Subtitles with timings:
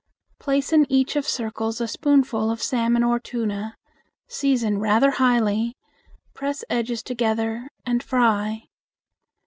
[0.39, 3.77] Place in each of circles a spoonful of salmon or tuna;
[4.27, 5.77] season rather highly,
[6.33, 8.63] press edges together, and fry.